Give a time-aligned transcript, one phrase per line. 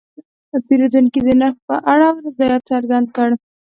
[0.65, 3.29] پیرودونکی د نرخ په اړه رضایت څرګند کړ.